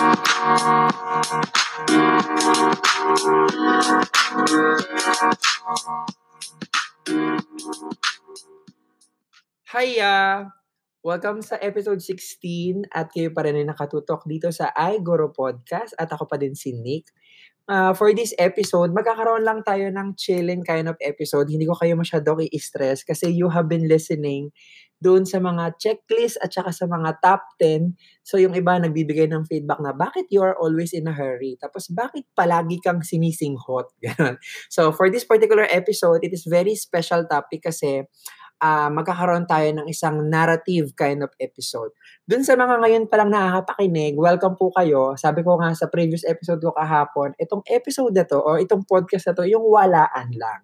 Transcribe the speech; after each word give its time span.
Hiya! 0.00 0.08
Welcome 11.04 11.44
sa 11.44 11.60
episode 11.60 12.00
16 12.00 12.88
at 12.88 13.12
kayo 13.12 13.28
pa 13.36 13.44
rin 13.44 13.60
ay 13.60 13.68
nakatutok 13.68 14.24
dito 14.24 14.48
sa 14.48 14.72
iGoro 14.72 15.36
Podcast 15.36 15.92
at 16.00 16.08
ako 16.08 16.24
pa 16.24 16.40
din 16.40 16.56
si 16.56 16.72
Nick. 16.72 17.12
Uh, 17.68 17.92
for 17.94 18.10
this 18.12 18.32
episode, 18.40 18.90
magkakaroon 18.94 19.46
lang 19.46 19.60
tayo 19.62 19.88
ng 19.92 20.14
chilling 20.18 20.64
kind 20.66 20.88
of 20.88 20.96
episode. 21.02 21.46
Hindi 21.50 21.68
ko 21.68 21.76
kayo 21.78 21.94
masyadong 21.94 22.48
i-stress 22.50 23.06
kasi 23.06 23.30
you 23.30 23.50
have 23.52 23.68
been 23.70 23.86
listening 23.86 24.50
doon 25.00 25.24
sa 25.24 25.40
mga 25.40 25.80
checklist 25.80 26.36
at 26.44 26.52
saka 26.52 26.76
sa 26.76 26.84
mga 26.84 27.16
top 27.24 27.40
10. 27.56 27.96
So 28.20 28.36
yung 28.36 28.52
iba 28.52 28.76
nagbibigay 28.76 29.32
ng 29.32 29.48
feedback 29.48 29.80
na 29.80 29.96
bakit 29.96 30.28
you 30.28 30.44
are 30.44 30.52
always 30.60 30.92
in 30.92 31.08
a 31.08 31.16
hurry? 31.16 31.56
Tapos 31.56 31.88
bakit 31.88 32.28
palagi 32.36 32.76
kang 32.84 33.00
sinisinghot? 33.00 33.88
Ganun. 34.04 34.36
So 34.68 34.92
for 34.92 35.08
this 35.08 35.24
particular 35.24 35.64
episode, 35.72 36.20
it 36.20 36.36
is 36.36 36.44
very 36.44 36.76
special 36.76 37.24
topic 37.24 37.64
kasi 37.64 38.04
uh, 38.60 38.88
magkakaroon 38.92 39.48
tayo 39.48 39.66
ng 39.72 39.88
isang 39.88 40.20
narrative 40.28 40.92
kind 40.94 41.24
of 41.24 41.32
episode. 41.40 41.90
Dun 42.28 42.44
sa 42.46 42.54
mga 42.54 42.78
ngayon 42.78 43.04
palang 43.08 43.32
nakakapakinig, 43.32 44.14
welcome 44.14 44.54
po 44.54 44.70
kayo. 44.76 45.16
Sabi 45.16 45.42
ko 45.42 45.58
nga 45.58 45.72
sa 45.74 45.88
previous 45.88 46.22
episode 46.28 46.60
ko 46.62 46.70
kahapon, 46.76 47.34
itong 47.40 47.64
episode 47.66 48.14
na 48.14 48.28
to 48.28 48.38
o 48.38 48.60
itong 48.60 48.84
podcast 48.86 49.32
na 49.32 49.34
to, 49.34 49.48
yung 49.48 49.64
walaan 49.66 50.30
lang. 50.36 50.60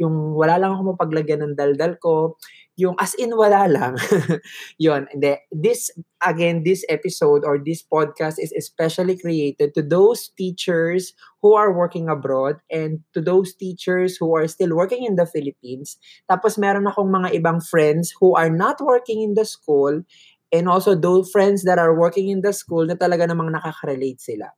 Yung 0.00 0.38
wala 0.38 0.56
lang 0.56 0.78
ako 0.78 0.96
mapaglagyan 0.96 1.44
ng 1.44 1.54
daldal 1.58 1.98
ko, 2.00 2.38
yung 2.80 2.96
as 2.96 3.12
in 3.20 3.36
wala 3.36 3.68
lang. 3.68 4.00
Yon. 4.80 5.04
Hindi. 5.12 5.36
This, 5.52 5.92
again, 6.24 6.64
this 6.64 6.80
episode 6.88 7.44
or 7.44 7.60
this 7.60 7.84
podcast 7.84 8.40
is 8.40 8.56
especially 8.56 9.20
created 9.20 9.76
to 9.76 9.84
those 9.84 10.32
teachers 10.32 11.12
who 11.44 11.52
are 11.52 11.68
working 11.68 12.08
abroad 12.08 12.56
and 12.72 13.04
to 13.12 13.20
those 13.20 13.52
teachers 13.52 14.16
who 14.16 14.32
are 14.32 14.48
still 14.48 14.72
working 14.72 15.04
in 15.04 15.20
the 15.20 15.28
Philippines. 15.28 16.00
Tapos 16.24 16.56
meron 16.56 16.88
akong 16.88 17.12
mga 17.12 17.36
ibang 17.36 17.60
friends 17.60 18.16
who 18.16 18.32
are 18.32 18.50
not 18.50 18.80
working 18.80 19.20
in 19.20 19.36
the 19.36 19.44
school 19.44 20.00
and 20.48 20.64
also 20.66 20.96
those 20.96 21.28
friends 21.28 21.68
that 21.68 21.78
are 21.78 21.92
working 21.92 22.32
in 22.32 22.40
the 22.40 22.56
school 22.56 22.88
na 22.88 22.96
talaga 22.96 23.28
namang 23.28 23.52
nakaka-relate 23.52 24.18
sila 24.18 24.50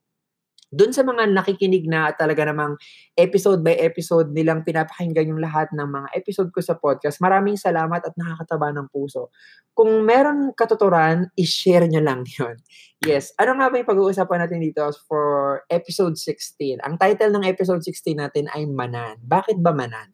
doon 0.73 0.91
sa 0.97 1.05
mga 1.05 1.29
nakikinig 1.37 1.85
na 1.85 2.17
talaga 2.17 2.49
namang 2.49 2.81
episode 3.13 3.61
by 3.61 3.77
episode 3.77 4.33
nilang 4.33 4.65
pinapakinggan 4.65 5.29
yung 5.29 5.45
lahat 5.45 5.69
ng 5.77 5.85
mga 5.85 6.09
episode 6.17 6.49
ko 6.49 6.65
sa 6.65 6.81
podcast, 6.81 7.21
maraming 7.21 7.61
salamat 7.61 8.01
at 8.01 8.17
nakakataba 8.17 8.73
ng 8.73 8.89
puso. 8.89 9.29
Kung 9.77 10.09
meron 10.09 10.57
katuturan, 10.57 11.29
i-share 11.37 11.85
nyo 11.85 12.01
lang 12.01 12.25
yon 12.41 12.57
Yes. 13.05 13.35
Ano 13.37 13.59
nga 13.59 13.69
ba 13.69 13.77
yung 13.77 13.91
pag-uusapan 13.91 14.47
natin 14.47 14.63
dito 14.63 14.87
for 15.05 15.61
episode 15.69 16.17
16? 16.17 16.81
Ang 16.81 16.97
title 16.97 17.35
ng 17.35 17.45
episode 17.45 17.83
16 17.85 18.15
natin 18.17 18.47
ay 18.55 18.65
Manan. 18.65 19.21
Bakit 19.27 19.61
ba 19.61 19.75
Manan? 19.75 20.09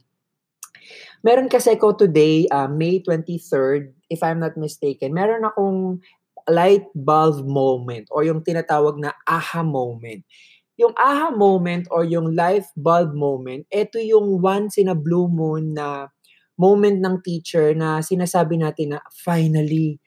Meron 1.21 1.53
kasi 1.53 1.77
ko 1.77 1.93
today, 1.93 2.49
uh, 2.49 2.71
May 2.71 3.05
23rd, 3.05 3.93
if 4.09 4.25
I'm 4.25 4.41
not 4.41 4.57
mistaken, 4.57 5.13
meron 5.13 5.45
akong 5.45 6.01
light 6.49 6.89
bulb 6.97 7.45
moment 7.45 8.09
or 8.11 8.25
yung 8.25 8.41
tinatawag 8.41 8.97
na 8.99 9.13
aha 9.29 9.63
moment. 9.63 10.25
Yung 10.79 10.95
aha 10.95 11.35
moment 11.35 11.87
or 11.91 12.07
yung 12.07 12.33
life 12.33 12.71
bulb 12.79 13.13
moment, 13.13 13.67
ito 13.69 14.01
yung 14.01 14.41
once 14.41 14.79
in 14.81 14.89
a 14.89 14.97
blue 14.97 15.29
moon 15.29 15.75
na 15.77 16.09
moment 16.59 16.99
ng 16.99 17.23
teacher 17.23 17.75
na 17.77 18.03
sinasabi 18.03 18.59
natin 18.59 18.99
na 18.99 19.01
finally 19.13 20.03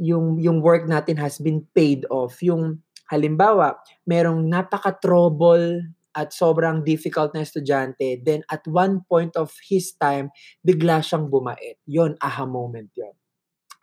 yung 0.00 0.36
yung 0.40 0.60
work 0.60 0.84
natin 0.88 1.16
has 1.16 1.40
been 1.40 1.64
paid 1.72 2.04
off. 2.12 2.40
Yung 2.44 2.84
halimbawa, 3.08 3.76
merong 4.04 4.44
napaka-trouble 4.44 5.96
at 6.16 6.32
sobrang 6.32 6.80
difficult 6.80 7.36
na 7.36 7.44
estudyante, 7.44 8.16
then 8.24 8.40
at 8.48 8.64
one 8.64 9.04
point 9.04 9.36
of 9.36 9.52
his 9.68 9.92
time, 10.00 10.32
bigla 10.64 11.04
siyang 11.04 11.28
bumait. 11.28 11.76
Yon 11.84 12.16
aha 12.24 12.48
moment 12.48 12.88
yon. 12.96 13.12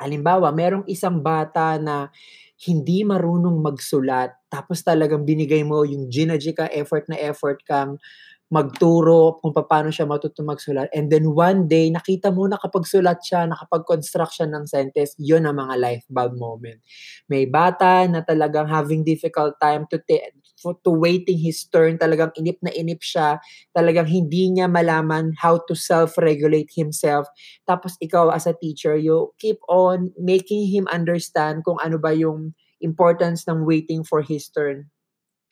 Halimbawa, 0.02 0.50
merong 0.54 0.86
isang 0.90 1.22
bata 1.22 1.78
na 1.82 2.10
hindi 2.64 3.04
marunong 3.04 3.60
magsulat, 3.60 4.32
tapos 4.48 4.80
talagang 4.86 5.28
binigay 5.28 5.62
mo 5.68 5.84
yung 5.84 6.08
ginadji 6.08 6.56
ka, 6.56 6.70
effort 6.72 7.06
na 7.12 7.20
effort 7.20 7.60
kang 7.68 8.00
magturo 8.54 9.42
kung 9.42 9.50
paano 9.50 9.90
siya 9.90 10.06
matuto 10.06 10.46
magsulat. 10.46 10.94
And 10.94 11.10
then 11.10 11.34
one 11.34 11.66
day, 11.66 11.90
nakita 11.90 12.30
mo 12.30 12.46
nakapagsulat 12.46 13.26
siya, 13.26 13.50
nakapag-construct 13.50 14.38
siya 14.38 14.48
ng 14.54 14.70
sentence, 14.70 15.18
yun 15.18 15.50
ang 15.50 15.58
mga 15.58 15.74
life 15.82 16.06
bulb 16.06 16.38
moment. 16.38 16.78
May 17.26 17.50
bata 17.50 18.06
na 18.06 18.22
talagang 18.22 18.70
having 18.70 19.02
difficult 19.02 19.58
time 19.58 19.90
to, 19.90 19.98
te- 19.98 20.38
to 20.86 20.92
waiting 20.94 21.42
his 21.42 21.66
turn, 21.66 21.98
talagang 21.98 22.30
inip 22.38 22.62
na 22.62 22.70
inip 22.78 23.02
siya, 23.02 23.42
talagang 23.74 24.06
hindi 24.06 24.54
niya 24.54 24.70
malaman 24.70 25.34
how 25.42 25.58
to 25.66 25.74
self-regulate 25.74 26.70
himself. 26.78 27.26
Tapos 27.66 27.98
ikaw 28.06 28.30
as 28.30 28.46
a 28.46 28.54
teacher, 28.54 28.94
you 28.94 29.34
keep 29.42 29.58
on 29.66 30.14
making 30.22 30.70
him 30.70 30.86
understand 30.94 31.66
kung 31.66 31.82
ano 31.82 31.98
ba 31.98 32.14
yung 32.14 32.54
importance 32.86 33.50
ng 33.50 33.66
waiting 33.66 34.06
for 34.06 34.22
his 34.22 34.46
turn. 34.54 34.94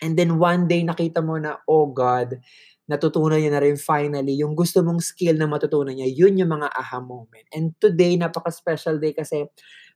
And 0.02 0.18
then 0.18 0.42
one 0.42 0.66
day 0.66 0.82
nakita 0.82 1.22
mo 1.22 1.38
na, 1.38 1.62
oh 1.70 1.86
God, 1.94 2.42
natutunan 2.90 3.38
niya 3.38 3.54
na 3.54 3.62
rin 3.62 3.78
finally 3.78 4.38
yung 4.38 4.58
gusto 4.58 4.82
mong 4.82 5.02
skill 5.02 5.38
na 5.38 5.50
matutunan 5.50 5.94
niya, 5.94 6.10
yun 6.10 6.38
yung 6.38 6.52
mga 6.52 6.70
aha 6.74 7.00
moment. 7.02 7.46
And 7.54 7.74
today, 7.78 8.18
napaka-special 8.18 8.98
day 8.98 9.14
kasi 9.14 9.48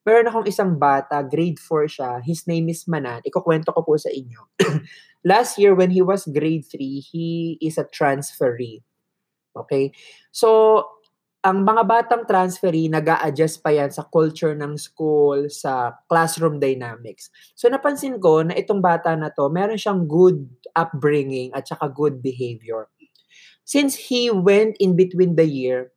meron 0.05 0.29
akong 0.29 0.47
isang 0.47 0.77
bata, 0.77 1.25
grade 1.25 1.57
4 1.57 1.89
siya, 1.89 2.11
his 2.21 2.45
name 2.45 2.69
is 2.69 2.85
Manan, 2.85 3.25
ikukwento 3.25 3.73
ko 3.73 3.81
po 3.81 3.97
sa 3.97 4.13
inyo. 4.13 4.53
Last 5.25 5.57
year, 5.57 5.73
when 5.73 5.89
he 5.89 6.05
was 6.05 6.29
grade 6.29 6.69
3, 6.69 6.77
he 7.01 7.57
is 7.57 7.81
a 7.81 7.89
transferee. 7.89 8.85
Okay? 9.57 9.89
So, 10.29 10.83
ang 11.45 11.61
mga 11.61 11.83
batang 11.85 12.23
transferee, 12.25 12.89
nag 12.89 13.05
adjust 13.21 13.61
pa 13.61 13.69
yan 13.69 13.93
sa 13.93 14.01
culture 14.09 14.57
ng 14.57 14.81
school, 14.81 15.45
sa 15.45 15.93
classroom 16.09 16.57
dynamics. 16.57 17.29
So 17.53 17.69
napansin 17.69 18.17
ko 18.17 18.41
na 18.41 18.57
itong 18.57 18.81
bata 18.81 19.13
na 19.13 19.29
to, 19.29 19.45
meron 19.53 19.77
siyang 19.77 20.09
good 20.09 20.41
upbringing 20.73 21.53
at 21.53 21.69
saka 21.69 21.85
good 21.93 22.25
behavior. 22.25 22.89
Since 23.61 24.09
he 24.09 24.33
went 24.33 24.81
in 24.81 24.97
between 24.97 25.37
the 25.37 25.45
year, 25.45 25.93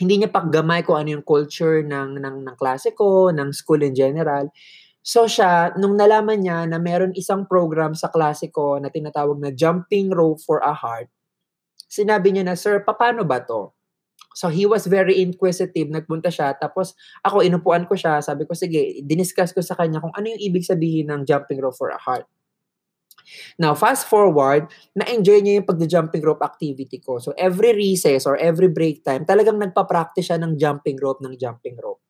hindi 0.00 0.24
niya 0.24 0.32
paggamay 0.32 0.88
kung 0.88 1.04
ano 1.04 1.20
yung 1.20 1.26
culture 1.26 1.84
ng, 1.84 2.16
ng, 2.24 2.36
ng 2.48 2.56
klase 2.56 2.96
ko, 2.96 3.28
ng 3.28 3.52
school 3.52 3.84
in 3.84 3.92
general. 3.92 4.48
So 5.04 5.28
siya, 5.28 5.76
nung 5.76 6.00
nalaman 6.00 6.40
niya 6.40 6.64
na 6.64 6.80
meron 6.80 7.12
isang 7.12 7.44
program 7.44 7.92
sa 7.92 8.08
klase 8.08 8.48
ko 8.48 8.80
na 8.80 8.88
tinatawag 8.88 9.36
na 9.36 9.52
Jumping 9.52 10.08
Rope 10.16 10.40
for 10.40 10.64
a 10.64 10.72
Heart, 10.72 11.12
sinabi 11.92 12.32
niya 12.32 12.48
na, 12.48 12.56
Sir, 12.56 12.80
paano 12.88 13.28
ba 13.28 13.44
to? 13.44 13.77
So 14.38 14.46
he 14.46 14.70
was 14.70 14.86
very 14.86 15.18
inquisitive, 15.18 15.90
nagpunta 15.90 16.30
siya, 16.30 16.54
tapos 16.54 16.94
ako 17.26 17.42
inupuan 17.42 17.90
ko 17.90 17.98
siya, 17.98 18.22
sabi 18.22 18.46
ko, 18.46 18.54
sige, 18.54 19.02
diniscuss 19.02 19.50
ko 19.50 19.58
sa 19.58 19.74
kanya 19.74 19.98
kung 19.98 20.14
ano 20.14 20.30
yung 20.30 20.42
ibig 20.42 20.62
sabihin 20.62 21.10
ng 21.10 21.26
jumping 21.26 21.58
rope 21.58 21.74
for 21.74 21.90
a 21.90 21.98
heart. 21.98 22.26
Now, 23.60 23.76
fast 23.76 24.08
forward, 24.08 24.72
na-enjoy 24.96 25.44
niya 25.44 25.60
yung 25.60 25.68
pag-jumping 25.68 26.24
rope 26.24 26.40
activity 26.40 27.02
ko. 27.02 27.20
So, 27.20 27.36
every 27.36 27.76
recess 27.76 28.24
or 28.24 28.40
every 28.40 28.72
break 28.72 29.04
time, 29.04 29.28
talagang 29.28 29.60
nagpa-practice 29.60 30.32
siya 30.32 30.38
ng 30.40 30.56
jumping 30.56 30.96
rope, 30.96 31.20
ng 31.20 31.36
jumping 31.36 31.76
rope. 31.76 32.00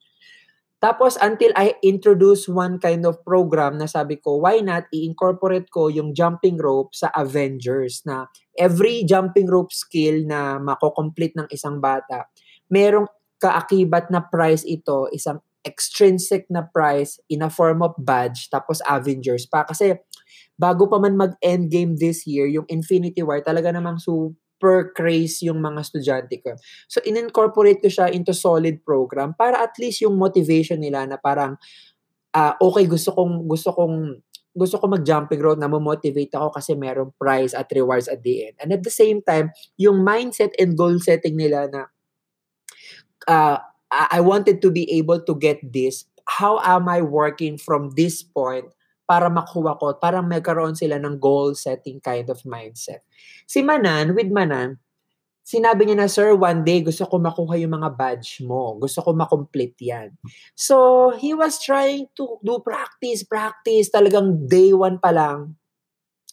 Tapos, 0.78 1.18
until 1.18 1.50
I 1.58 1.74
introduce 1.82 2.46
one 2.46 2.78
kind 2.78 3.02
of 3.02 3.18
program 3.26 3.82
na 3.82 3.90
sabi 3.90 4.14
ko, 4.22 4.38
why 4.38 4.62
not 4.62 4.86
i-incorporate 4.94 5.66
ko 5.74 5.90
yung 5.90 6.14
jumping 6.14 6.54
rope 6.54 6.94
sa 6.94 7.10
Avengers 7.18 8.06
na 8.06 8.30
every 8.54 9.02
jumping 9.02 9.50
rope 9.50 9.74
skill 9.74 10.22
na 10.22 10.62
mako-complete 10.62 11.34
ng 11.34 11.50
isang 11.50 11.82
bata, 11.82 12.30
merong 12.70 13.10
kaakibat 13.42 14.06
na 14.14 14.22
prize 14.22 14.62
ito, 14.62 15.10
isang 15.10 15.42
extrinsic 15.66 16.46
na 16.46 16.62
prize 16.62 17.18
in 17.26 17.42
a 17.42 17.50
form 17.50 17.82
of 17.82 17.98
badge, 17.98 18.46
tapos 18.46 18.78
Avengers 18.86 19.50
pa. 19.50 19.66
Kasi, 19.66 19.98
bago 20.54 20.86
pa 20.86 21.02
man 21.02 21.18
mag-endgame 21.18 21.98
this 21.98 22.22
year, 22.22 22.46
yung 22.46 22.70
Infinity 22.70 23.26
War, 23.26 23.42
talaga 23.42 23.74
namang 23.74 23.98
super 23.98 24.38
super 24.58 24.90
craze 24.90 25.46
yung 25.46 25.62
mga 25.62 25.86
estudyante 25.86 26.42
ko. 26.42 26.58
So, 26.90 26.98
in-incorporate 27.06 27.78
ko 27.78 27.86
siya 27.86 28.10
into 28.10 28.34
solid 28.34 28.82
program 28.82 29.38
para 29.38 29.62
at 29.62 29.78
least 29.78 30.02
yung 30.02 30.18
motivation 30.18 30.82
nila 30.82 31.06
na 31.06 31.14
parang, 31.14 31.54
uh, 32.34 32.54
okay, 32.58 32.90
gusto 32.90 33.14
kong, 33.14 33.46
gusto 33.46 33.70
kong, 33.70 34.18
gusto 34.58 34.82
ko 34.82 34.90
mag-jumping 34.90 35.38
rope 35.38 35.62
na 35.62 35.70
motivate 35.70 36.34
ako 36.34 36.58
kasi 36.58 36.74
merong 36.74 37.14
prize 37.14 37.54
at 37.54 37.70
rewards 37.70 38.10
at 38.10 38.18
the 38.26 38.50
end. 38.50 38.58
And 38.58 38.74
at 38.74 38.82
the 38.82 38.90
same 38.90 39.22
time, 39.22 39.54
yung 39.78 40.02
mindset 40.02 40.50
and 40.58 40.74
goal 40.74 40.98
setting 40.98 41.38
nila 41.38 41.70
na 41.70 41.86
uh, 43.30 43.62
I 43.94 44.18
wanted 44.18 44.58
to 44.66 44.74
be 44.74 44.90
able 44.98 45.22
to 45.22 45.38
get 45.38 45.62
this. 45.62 46.10
How 46.26 46.58
am 46.66 46.90
I 46.90 47.00
working 47.06 47.56
from 47.56 47.94
this 47.94 48.26
point 48.26 48.74
para 49.08 49.32
makuha 49.32 49.80
ko, 49.80 49.96
para 49.96 50.20
magkaroon 50.20 50.76
sila 50.76 51.00
ng 51.00 51.16
goal 51.16 51.56
setting 51.56 51.96
kind 51.96 52.28
of 52.28 52.44
mindset. 52.44 53.00
Si 53.48 53.64
Manan, 53.64 54.12
with 54.12 54.28
Manan, 54.28 54.76
sinabi 55.40 55.88
niya 55.88 56.04
na, 56.04 56.12
Sir, 56.12 56.36
one 56.36 56.60
day 56.60 56.84
gusto 56.84 57.08
ko 57.08 57.16
makuha 57.16 57.56
yung 57.56 57.72
mga 57.80 57.96
badge 57.96 58.44
mo. 58.44 58.76
Gusto 58.76 59.00
ko 59.00 59.16
makomplete 59.16 59.80
yan. 59.80 60.12
So, 60.52 61.08
he 61.16 61.32
was 61.32 61.56
trying 61.56 62.12
to 62.20 62.36
do 62.44 62.60
practice, 62.60 63.24
practice. 63.24 63.88
Talagang 63.88 64.44
day 64.44 64.76
one 64.76 65.00
pa 65.00 65.08
lang, 65.08 65.56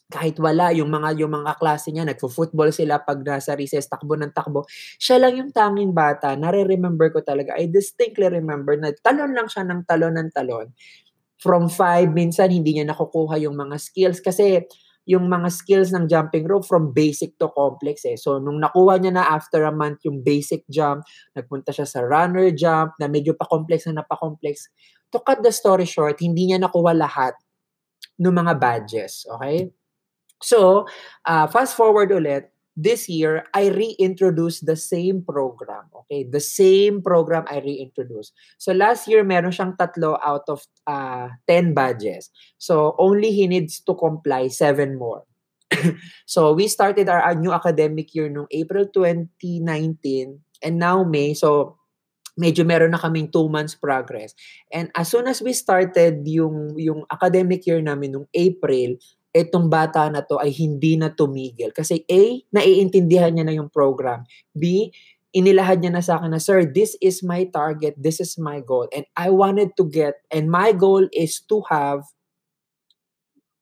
kahit 0.06 0.38
wala 0.38 0.70
yung 0.70 0.94
mga 0.94 1.18
yung 1.18 1.34
mga 1.34 1.58
klase 1.58 1.90
niya 1.90 2.06
nagfo-football 2.06 2.70
sila 2.70 3.02
pag 3.02 3.26
nasa 3.26 3.58
recess 3.58 3.90
takbo 3.90 4.14
ng 4.14 4.30
takbo 4.38 4.70
siya 5.02 5.18
lang 5.18 5.34
yung 5.42 5.50
tanging 5.50 5.98
bata 5.98 6.38
nare-remember 6.38 7.10
ko 7.10 7.26
talaga 7.26 7.58
I 7.58 7.66
distinctly 7.66 8.30
remember 8.30 8.78
na 8.78 8.94
talon 9.02 9.34
lang 9.34 9.50
siya 9.50 9.66
ng 9.66 9.82
talon 9.90 10.14
ng 10.22 10.30
talon 10.30 10.70
from 11.40 11.68
five 11.68 12.16
minsan 12.16 12.52
hindi 12.52 12.80
niya 12.80 12.92
nakukuha 12.92 13.40
yung 13.44 13.56
mga 13.60 13.76
skills 13.80 14.24
kasi 14.24 14.64
yung 15.06 15.30
mga 15.30 15.54
skills 15.54 15.94
ng 15.94 16.10
jumping 16.10 16.50
rope 16.50 16.66
from 16.66 16.90
basic 16.90 17.38
to 17.38 17.46
complex 17.54 18.04
eh. 18.10 18.18
So, 18.18 18.42
nung 18.42 18.58
nakuha 18.58 18.98
niya 18.98 19.14
na 19.14 19.26
after 19.30 19.62
a 19.62 19.70
month 19.70 20.02
yung 20.02 20.26
basic 20.26 20.66
jump, 20.66 21.06
nagpunta 21.38 21.70
siya 21.70 21.86
sa 21.86 22.02
runner 22.02 22.50
jump 22.50 22.98
na 22.98 23.06
medyo 23.06 23.38
pa-complex 23.38 23.86
na 23.86 24.02
napakomplex. 24.02 24.74
To 25.14 25.22
cut 25.22 25.46
the 25.46 25.54
story 25.54 25.86
short, 25.86 26.18
hindi 26.26 26.50
niya 26.50 26.58
nakuha 26.58 26.98
lahat 26.98 27.38
ng 28.18 28.34
mga 28.34 28.54
badges. 28.58 29.30
Okay? 29.38 29.70
So, 30.42 30.90
uh, 31.30 31.46
fast 31.54 31.78
forward 31.78 32.10
ulit, 32.10 32.50
this 32.76 33.08
year, 33.08 33.48
I 33.56 33.72
reintroduced 33.72 34.68
the 34.68 34.76
same 34.76 35.24
program. 35.24 35.88
Okay? 36.06 36.28
The 36.28 36.44
same 36.44 37.02
program 37.02 37.48
I 37.48 37.64
reintroduced. 37.64 38.36
So, 38.60 38.76
last 38.76 39.08
year, 39.08 39.24
meron 39.24 39.56
siyang 39.56 39.80
tatlo 39.80 40.20
out 40.20 40.44
of 40.52 40.68
uh, 40.86 41.32
10 41.48 41.74
badges. 41.74 42.30
So, 42.60 42.94
only 43.00 43.32
he 43.32 43.48
needs 43.48 43.80
to 43.88 43.96
comply 43.96 44.52
seven 44.52 45.00
more. 45.00 45.24
so, 46.28 46.52
we 46.52 46.68
started 46.68 47.08
our, 47.08 47.34
new 47.34 47.56
academic 47.56 48.14
year 48.14 48.28
noong 48.28 48.52
April 48.52 48.86
2019 48.92 50.40
and 50.62 50.76
now 50.76 51.08
May. 51.08 51.34
So, 51.34 51.80
medyo 52.36 52.68
meron 52.68 52.92
na 52.92 53.00
kaming 53.00 53.32
two 53.32 53.48
months 53.48 53.80
progress. 53.80 54.36
And 54.68 54.92
as 54.92 55.08
soon 55.08 55.32
as 55.32 55.40
we 55.40 55.56
started 55.56 56.28
yung, 56.28 56.76
yung 56.76 57.08
academic 57.08 57.64
year 57.64 57.80
namin 57.80 58.12
noong 58.12 58.28
April, 58.36 59.00
itong 59.36 59.68
bata 59.68 60.08
na 60.08 60.24
to 60.24 60.40
ay 60.40 60.56
hindi 60.56 60.96
na 60.96 61.12
tumigil. 61.12 61.76
Kasi 61.76 62.08
A, 62.08 62.40
naiintindihan 62.56 63.36
niya 63.36 63.44
na 63.44 63.52
yung 63.52 63.68
program. 63.68 64.24
B, 64.56 64.96
inilahad 65.36 65.84
niya 65.84 65.92
na 65.92 66.00
sa 66.00 66.16
akin 66.16 66.32
na, 66.32 66.40
Sir, 66.40 66.64
this 66.64 66.96
is 67.04 67.20
my 67.20 67.44
target, 67.52 68.00
this 68.00 68.24
is 68.24 68.40
my 68.40 68.64
goal. 68.64 68.88
And 68.96 69.04
I 69.20 69.36
wanted 69.36 69.76
to 69.76 69.84
get, 69.84 70.24
and 70.32 70.48
my 70.48 70.72
goal 70.72 71.12
is 71.12 71.44
to 71.52 71.60
have 71.68 72.08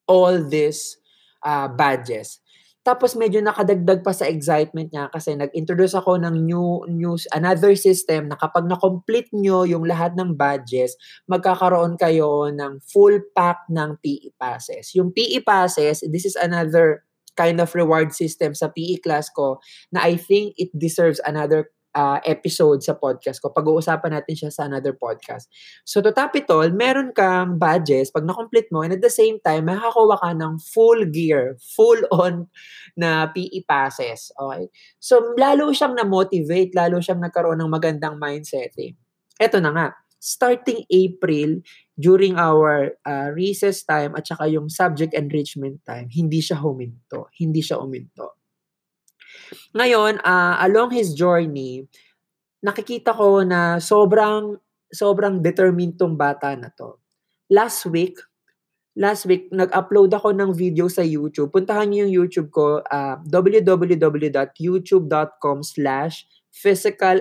all 0.06 0.38
these 0.38 1.02
uh, 1.42 1.66
badges. 1.66 2.38
Tapos 2.84 3.16
medyo 3.16 3.40
nakadagdag 3.40 4.04
pa 4.04 4.12
sa 4.12 4.28
excitement 4.28 4.92
niya 4.92 5.08
kasi 5.08 5.32
nag-introduce 5.32 5.96
ako 5.96 6.20
ng 6.20 6.44
new 6.44 6.84
news 6.92 7.24
another 7.32 7.72
system 7.72 8.28
na 8.28 8.36
kapag 8.36 8.68
na-complete 8.68 9.32
nyo 9.32 9.64
yung 9.64 9.88
lahat 9.88 10.12
ng 10.20 10.36
badges, 10.36 10.92
magkakaroon 11.24 11.96
kayo 11.96 12.52
ng 12.52 12.84
full 12.84 13.24
pack 13.32 13.64
ng 13.72 13.96
PE 14.04 14.36
passes. 14.36 14.92
Yung 14.92 15.16
PE 15.16 15.40
passes, 15.48 16.04
this 16.12 16.28
is 16.28 16.36
another 16.36 17.08
kind 17.40 17.56
of 17.58 17.72
reward 17.72 18.12
system 18.12 18.52
sa 18.52 18.68
PE 18.68 19.00
class 19.00 19.32
ko 19.32 19.58
na 19.90 20.04
I 20.04 20.20
think 20.20 20.52
it 20.60 20.68
deserves 20.76 21.24
another 21.24 21.72
uh, 21.94 22.18
episode 22.26 22.82
sa 22.82 22.98
podcast 22.98 23.40
ko. 23.40 23.54
Pag-uusapan 23.54 24.20
natin 24.20 24.34
siya 24.34 24.50
sa 24.50 24.66
another 24.66 24.92
podcast. 24.92 25.48
So, 25.86 26.02
to 26.02 26.10
top 26.10 26.34
it 26.36 26.50
all, 26.50 26.68
meron 26.74 27.14
kang 27.14 27.56
badges 27.56 28.10
pag 28.10 28.26
na-complete 28.26 28.68
mo 28.74 28.82
and 28.82 28.98
at 28.98 29.02
the 29.02 29.10
same 29.10 29.38
time, 29.40 29.70
makakakuha 29.70 30.20
ka 30.20 30.30
ng 30.34 30.54
full 30.60 31.00
gear, 31.08 31.56
full-on 31.78 32.50
na 32.98 33.30
PE 33.30 33.64
passes. 33.64 34.34
Okay? 34.34 34.68
So, 34.98 35.22
lalo 35.38 35.70
siyang 35.70 35.94
na-motivate, 35.94 36.74
lalo 36.74 36.98
siyang 37.00 37.22
nagkaroon 37.22 37.62
ng 37.62 37.70
magandang 37.70 38.18
mindset. 38.18 38.74
Eh. 38.76 38.92
Ito 39.38 39.62
na 39.62 39.70
nga, 39.72 39.86
starting 40.18 40.84
April, 40.90 41.62
during 41.94 42.34
our 42.34 42.98
uh, 43.06 43.30
recess 43.30 43.86
time 43.86 44.18
at 44.18 44.26
saka 44.26 44.50
yung 44.50 44.66
subject 44.66 45.14
enrichment 45.14 45.78
time, 45.86 46.10
hindi 46.10 46.42
siya 46.42 46.58
huminto. 46.58 47.30
Hindi 47.38 47.62
siya 47.62 47.78
uminto. 47.78 48.43
Ngayon, 49.76 50.18
uh, 50.22 50.56
along 50.64 50.90
his 50.94 51.14
journey, 51.14 51.88
nakikita 52.64 53.12
ko 53.12 53.42
na 53.44 53.78
sobrang 53.82 54.56
sobrang 54.94 55.42
determined 55.42 55.98
tong 55.98 56.14
bata 56.16 56.54
na 56.54 56.70
to. 56.78 56.94
Last 57.50 57.82
week, 57.90 58.14
last 58.94 59.26
week, 59.26 59.50
nag-upload 59.50 60.14
ako 60.14 60.30
ng 60.32 60.54
video 60.54 60.86
sa 60.86 61.02
YouTube. 61.02 61.50
Puntahan 61.50 61.90
niyo 61.90 62.06
yung 62.06 62.14
YouTube 62.24 62.54
ko, 62.54 62.78
uh, 62.80 63.16
www.youtube.com 63.26 65.58
slash 65.66 66.30
Physical. 66.54 67.18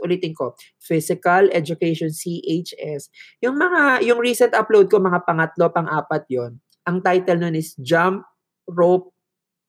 Ulitin 0.00 0.32
ko, 0.32 0.56
Physical 0.80 1.52
Education 1.52 2.08
CHS. 2.08 3.12
Yung 3.44 3.60
mga, 3.60 4.00
yung 4.08 4.16
recent 4.16 4.56
upload 4.56 4.88
ko, 4.88 4.96
mga 4.96 5.20
pangatlo, 5.28 5.68
pang-apat 5.68 6.24
yon 6.32 6.56
Ang 6.88 7.04
title 7.04 7.36
nun 7.36 7.52
is 7.52 7.76
Jump 7.84 8.24
Rope 8.64 9.12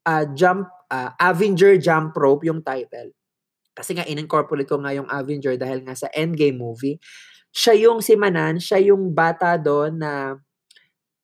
uh, 0.05 0.25
jump 0.35 0.69
uh, 0.91 1.11
Avenger 1.19 1.77
Jump 1.79 2.15
Rope 2.15 2.45
yung 2.45 2.61
title. 2.61 3.11
Kasi 3.73 3.97
nga 3.97 4.05
in-incorporate 4.05 4.69
ko 4.69 4.77
nga 4.77 4.94
yung 4.94 5.09
Avenger 5.09 5.57
dahil 5.57 5.81
nga 5.81 5.97
sa 5.97 6.07
Endgame 6.13 6.61
movie. 6.61 7.01
Siya 7.50 7.73
yung 7.73 8.05
si 8.05 8.13
Manan, 8.13 8.61
siya 8.61 8.77
yung 8.81 9.13
bata 9.13 9.57
doon 9.57 9.97
na 9.97 10.38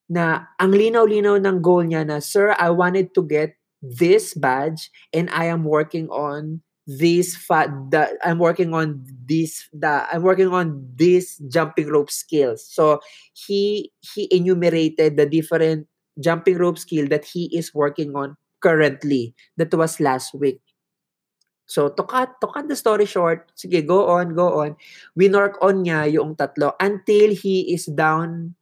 na 0.09 0.49
ang 0.57 0.73
linaw-linaw 0.73 1.37
ng 1.37 1.57
goal 1.61 1.85
niya 1.85 2.01
na, 2.01 2.17
Sir, 2.17 2.57
I 2.57 2.73
wanted 2.73 3.13
to 3.13 3.21
get 3.21 3.53
this 3.85 4.33
badge 4.33 4.89
and 5.13 5.29
I 5.29 5.45
am 5.45 5.61
working 5.63 6.09
on 6.09 6.65
this 6.89 7.37
fa- 7.37 7.69
the, 7.93 8.17
I'm 8.25 8.41
working 8.41 8.73
on 8.73 9.05
this 9.05 9.69
the 9.69 10.09
I'm 10.09 10.25
working 10.25 10.49
on 10.49 10.89
this 10.97 11.37
jumping 11.45 11.85
rope 11.85 12.09
skills. 12.09 12.65
So 12.65 12.99
he 13.37 13.93
he 14.01 14.25
enumerated 14.33 15.13
the 15.15 15.29
different 15.29 15.85
jumping 16.17 16.57
rope 16.57 16.81
skill 16.81 17.05
that 17.13 17.29
he 17.29 17.45
is 17.53 17.77
working 17.77 18.17
on 18.17 18.35
currently. 18.61 19.35
That 19.57 19.73
was 19.73 19.99
last 19.99 20.35
week. 20.35 20.61
So, 21.69 21.89
to 21.93 22.03
cut, 22.03 22.41
to 22.41 22.47
cut 22.49 22.65
the 22.67 22.75
story 22.75 23.05
short, 23.05 23.53
sige, 23.53 23.85
go 23.85 24.09
on, 24.09 24.33
go 24.33 24.65
on. 24.65 24.75
Winork 25.13 25.61
on 25.61 25.85
niya 25.85 26.09
yung 26.09 26.33
tatlo 26.33 26.73
until 26.81 27.29
he 27.29 27.69
is 27.73 27.85
down 27.85 28.57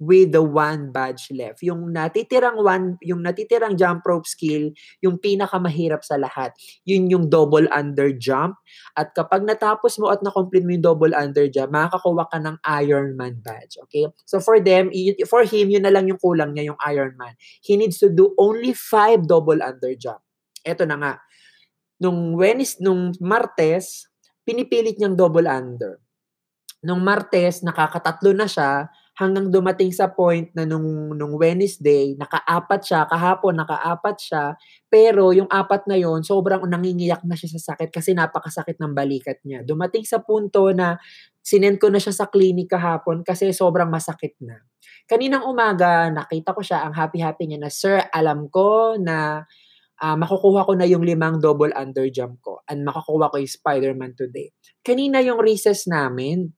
with 0.00 0.32
the 0.32 0.40
one 0.40 0.88
badge 0.88 1.28
left. 1.36 1.60
Yung 1.60 1.92
natitirang 1.92 2.56
one, 2.56 2.96
yung 3.04 3.20
natitirang 3.20 3.76
jump 3.76 4.00
rope 4.08 4.24
skill, 4.24 4.72
yung 5.04 5.20
pinakamahirap 5.20 6.00
sa 6.00 6.16
lahat. 6.16 6.56
Yun 6.88 7.12
yung 7.12 7.24
double 7.28 7.68
under 7.68 8.08
jump. 8.16 8.56
At 8.96 9.12
kapag 9.12 9.44
natapos 9.44 10.00
mo 10.00 10.08
at 10.08 10.24
na-complete 10.24 10.64
mo 10.64 10.72
yung 10.72 10.88
double 10.88 11.12
under 11.12 11.44
jump, 11.52 11.76
makakakuha 11.76 12.32
ka 12.32 12.40
ng 12.40 12.56
Ironman 12.64 13.44
badge. 13.44 13.76
Okay? 13.84 14.08
So 14.24 14.40
for 14.40 14.56
them, 14.56 14.88
for 15.28 15.44
him, 15.44 15.68
yun 15.68 15.84
na 15.84 15.92
lang 15.92 16.08
yung 16.08 16.18
kulang 16.18 16.56
niya, 16.56 16.72
yung 16.72 16.80
Ironman. 16.80 17.36
He 17.60 17.76
needs 17.76 18.00
to 18.00 18.08
do 18.08 18.32
only 18.40 18.72
five 18.72 19.28
double 19.28 19.60
under 19.60 19.92
jump. 20.00 20.24
Ito 20.64 20.88
na 20.88 20.96
nga. 20.96 21.14
Nung 22.00 22.32
Wednesday, 22.40 22.88
nung 22.88 23.12
Martes, 23.20 24.08
pinipilit 24.48 24.96
niyang 24.96 25.12
double 25.12 25.44
under. 25.44 26.00
Nung 26.80 27.04
Martes, 27.04 27.60
nakakatatlo 27.60 28.32
na 28.32 28.48
siya, 28.48 28.88
hanggang 29.18 29.52
dumating 29.52 29.92
sa 29.92 30.08
point 30.08 30.48
na 30.56 30.64
nung, 30.64 31.12
nung 31.12 31.36
Wednesday, 31.36 32.16
nakaapat 32.16 32.80
siya, 32.80 33.00
kahapon 33.04 33.58
nakaapat 33.58 34.16
siya, 34.16 34.44
pero 34.88 35.34
yung 35.34 35.50
apat 35.50 35.84
na 35.90 35.98
yon 35.98 36.24
sobrang 36.24 36.64
nangingiyak 36.64 37.20
na 37.28 37.36
siya 37.36 37.58
sa 37.58 37.74
sakit 37.74 37.92
kasi 37.92 38.16
napakasakit 38.16 38.80
ng 38.80 38.96
balikat 38.96 39.42
niya. 39.44 39.60
Dumating 39.66 40.08
sa 40.08 40.24
punto 40.24 40.72
na 40.72 40.96
sinend 41.44 41.76
ko 41.76 41.92
na 41.92 42.00
siya 42.00 42.14
sa 42.16 42.26
clinic 42.32 42.72
kahapon 42.72 43.20
kasi 43.26 43.52
sobrang 43.52 43.90
masakit 43.92 44.38
na. 44.40 44.62
Kaninang 45.04 45.44
umaga, 45.44 46.08
nakita 46.08 46.54
ko 46.54 46.62
siya, 46.62 46.86
ang 46.86 46.94
happy-happy 46.94 47.44
niya 47.50 47.60
na, 47.60 47.70
Sir, 47.72 47.98
alam 48.14 48.46
ko 48.46 48.94
na 48.96 49.44
uh, 50.00 50.16
makukuha 50.16 50.64
ko 50.64 50.72
na 50.78 50.88
yung 50.88 51.04
limang 51.04 51.38
double 51.38 51.74
under 51.76 52.08
jump 52.08 52.40
ko 52.40 52.64
and 52.70 52.86
makakuha 52.86 53.28
ko 53.28 53.36
yung 53.36 53.52
Spider-Man 53.52 54.16
today. 54.16 54.54
Kanina 54.80 55.20
yung 55.20 55.42
recess 55.42 55.84
namin, 55.84 56.56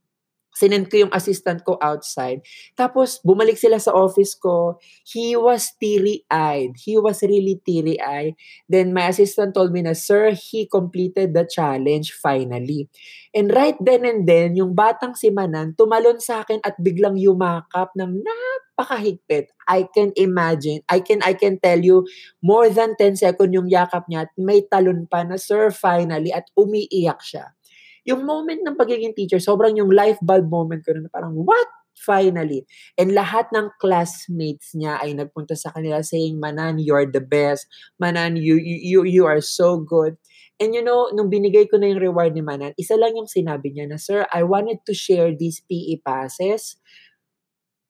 Sinend 0.53 0.93
ko 0.93 1.09
yung 1.09 1.15
assistant 1.17 1.65
ko 1.65 1.81
outside. 1.81 2.45
Tapos, 2.77 3.19
bumalik 3.25 3.57
sila 3.57 3.81
sa 3.81 3.97
office 3.97 4.37
ko. 4.37 4.77
He 5.01 5.33
was 5.33 5.73
teary-eyed. 5.81 6.77
He 6.77 7.01
was 7.01 7.25
really 7.25 7.57
teary-eyed. 7.65 8.37
Then, 8.69 8.93
my 8.93 9.09
assistant 9.09 9.57
told 9.57 9.73
me 9.73 9.81
na, 9.81 9.97
Sir, 9.97 10.37
he 10.37 10.69
completed 10.69 11.33
the 11.33 11.49
challenge 11.49 12.13
finally. 12.13 12.93
And 13.33 13.49
right 13.49 13.81
then 13.81 14.05
and 14.05 14.29
then, 14.29 14.53
yung 14.53 14.77
batang 14.77 15.17
si 15.17 15.33
Manan, 15.33 15.73
tumalon 15.73 16.21
sa 16.21 16.45
akin 16.45 16.61
at 16.61 16.77
biglang 16.77 17.17
yumakap 17.17 17.97
ng 17.97 18.21
napakahigpit. 18.21 19.49
I 19.65 19.89
can 19.89 20.13
imagine, 20.21 20.85
I 20.85 21.01
can 21.01 21.25
I 21.25 21.33
can 21.33 21.57
tell 21.57 21.81
you, 21.81 22.05
more 22.45 22.69
than 22.69 22.93
10 23.01 23.25
second 23.25 23.57
yung 23.57 23.73
yakap 23.73 24.05
niya 24.05 24.29
at 24.29 24.33
may 24.37 24.61
talon 24.69 25.09
pa 25.09 25.25
na, 25.25 25.41
Sir, 25.41 25.73
finally, 25.73 26.29
at 26.29 26.53
umiiyak 26.61 27.25
siya 27.25 27.57
yung 28.03 28.27
moment 28.27 28.61
ng 28.63 28.75
pagiging 28.75 29.15
teacher, 29.15 29.39
sobrang 29.39 29.79
yung 29.79 29.91
life 29.91 30.19
bulb 30.23 30.51
moment 30.51 30.83
ko 30.83 30.95
na 30.95 31.11
parang, 31.11 31.35
what? 31.35 31.71
Finally. 31.93 32.67
And 32.99 33.15
lahat 33.15 33.53
ng 33.53 33.79
classmates 33.79 34.75
niya 34.75 34.99
ay 34.99 35.15
nagpunta 35.15 35.55
sa 35.55 35.71
kanila 35.71 36.03
saying, 36.03 36.41
Manan, 36.41 36.83
you're 36.83 37.07
the 37.07 37.23
best. 37.23 37.69
Manan, 38.01 38.41
you, 38.41 38.59
you, 38.59 39.05
you 39.05 39.25
are 39.29 39.45
so 39.45 39.79
good. 39.79 40.19
And 40.59 40.75
you 40.75 40.83
know, 40.83 41.11
nung 41.15 41.31
binigay 41.31 41.67
ko 41.71 41.79
na 41.79 41.91
yung 41.91 42.03
reward 42.03 42.35
ni 42.35 42.43
Manan, 42.43 42.75
isa 42.79 42.99
lang 42.99 43.15
yung 43.15 43.31
sinabi 43.31 43.71
niya 43.75 43.87
na, 43.87 43.99
Sir, 43.99 44.27
I 44.35 44.43
wanted 44.43 44.83
to 44.87 44.95
share 44.95 45.31
these 45.31 45.63
PE 45.67 46.03
passes 46.03 46.79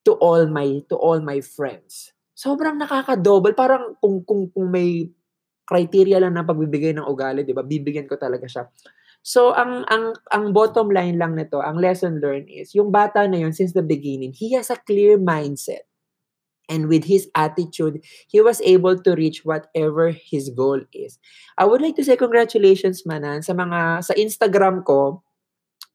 to 0.03 0.19
all 0.19 0.51
my 0.51 0.83
to 0.91 0.97
all 0.99 1.23
my 1.23 1.39
friends. 1.41 2.11
Sobrang 2.35 2.81
nakaka-double. 2.81 3.55
Parang 3.55 3.95
kung, 4.03 4.27
kung, 4.27 4.51
kung 4.51 4.67
may 4.73 5.07
criteria 5.63 6.19
lang 6.19 6.35
ng 6.35 6.49
pagbibigay 6.49 6.93
ng 6.97 7.07
ugali, 7.07 7.47
'di 7.47 7.55
ba? 7.55 7.63
Bibigyan 7.63 8.11
ko 8.11 8.19
talaga 8.19 8.51
siya. 8.51 8.67
So 9.23 9.55
ang 9.55 9.87
ang 9.87 10.19
ang 10.35 10.51
bottom 10.51 10.91
line 10.91 11.15
lang 11.15 11.39
nito, 11.39 11.63
ang 11.63 11.79
lesson 11.79 12.19
learned 12.19 12.51
is 12.51 12.75
yung 12.75 12.91
bata 12.91 13.23
na 13.31 13.39
yun 13.39 13.55
since 13.55 13.71
the 13.71 13.83
beginning, 13.83 14.35
he 14.35 14.55
has 14.59 14.69
a 14.69 14.79
clear 14.83 15.15
mindset. 15.17 15.87
And 16.71 16.89
with 16.89 17.05
his 17.05 17.29
attitude, 17.37 18.01
he 18.31 18.41
was 18.41 18.63
able 18.63 18.97
to 18.97 19.11
reach 19.15 19.45
whatever 19.45 20.15
his 20.15 20.49
goal 20.55 20.81
is. 20.95 21.19
I 21.59 21.67
would 21.67 21.83
like 21.83 21.99
to 21.99 22.07
say 22.07 22.17
congratulations 22.17 23.03
manan 23.07 23.43
sa 23.43 23.53
mga 23.53 24.07
sa 24.07 24.15
Instagram 24.15 24.87
ko, 24.87 25.21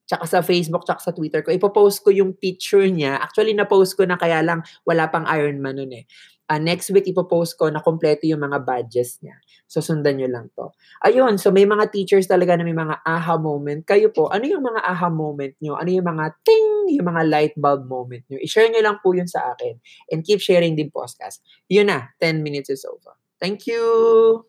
tsaka 0.05 0.27
sa 0.27 0.39
Facebook, 0.43 0.86
tsaka 0.86 1.01
sa 1.01 1.15
Twitter 1.15 1.41
ko. 1.41 1.51
Ipopost 1.51 2.03
ko 2.03 2.13
yung 2.13 2.36
picture 2.36 2.86
niya. 2.88 3.17
Actually, 3.19 3.57
na-post 3.57 3.96
ko 3.98 4.05
na 4.05 4.19
kaya 4.19 4.43
lang 4.43 4.62
wala 4.86 5.07
pang 5.10 5.25
Ironman 5.25 5.81
nun 5.81 5.91
eh 5.91 6.05
uh, 6.49 6.59
next 6.59 6.89
week 6.91 7.05
ipopost 7.07 7.59
ko 7.59 7.67
na 7.67 7.83
kompleto 7.83 8.23
yung 8.23 8.43
mga 8.43 8.63
badges 8.63 9.19
niya. 9.23 9.35
So, 9.67 9.83
sundan 9.83 10.15
nyo 10.19 10.31
lang 10.31 10.47
to. 10.55 10.71
Ayun, 11.03 11.35
so 11.35 11.51
may 11.51 11.67
mga 11.67 11.91
teachers 11.91 12.31
talaga 12.31 12.55
na 12.55 12.63
may 12.63 12.75
mga 12.75 13.03
aha 13.03 13.35
moment. 13.35 13.83
Kayo 13.83 14.07
po, 14.15 14.31
ano 14.31 14.47
yung 14.47 14.63
mga 14.63 14.79
aha 14.79 15.11
moment 15.11 15.53
nyo? 15.59 15.75
Ano 15.75 15.91
yung 15.91 16.07
mga 16.07 16.25
ting, 16.47 16.95
yung 16.95 17.07
mga 17.11 17.23
light 17.27 17.55
bulb 17.59 17.83
moment 17.91 18.23
nyo? 18.31 18.39
I-share 18.39 18.71
nyo 18.71 18.79
lang 18.79 18.97
po 19.03 19.11
yun 19.11 19.27
sa 19.27 19.51
akin. 19.51 19.75
And 20.07 20.23
keep 20.23 20.39
sharing 20.39 20.79
din 20.79 20.87
podcast. 20.87 21.43
Yun 21.67 21.91
na, 21.91 22.15
10 22.23 22.47
minutes 22.47 22.71
is 22.71 22.87
over. 22.87 23.19
Thank 23.43 23.67
you! 23.67 24.47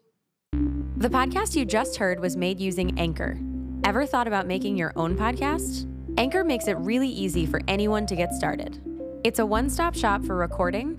The 0.98 1.10
podcast 1.10 1.54
you 1.58 1.66
just 1.66 1.98
heard 1.98 2.22
was 2.22 2.38
made 2.38 2.58
using 2.58 2.98
Anchor. 2.98 3.38
Ever 3.82 4.06
thought 4.06 4.26
about 4.26 4.46
making 4.46 4.78
your 4.78 4.92
own 4.94 5.18
podcast? 5.18 5.86
Anchor 6.18 6.42
makes 6.42 6.66
it 6.66 6.78
really 6.78 7.08
easy 7.08 7.46
for 7.46 7.60
anyone 7.68 8.06
to 8.06 8.16
get 8.16 8.34
started. 8.34 8.82
It's 9.22 9.38
a 9.38 9.46
one 9.46 9.70
stop 9.70 9.94
shop 9.94 10.24
for 10.24 10.34
recording, 10.34 10.98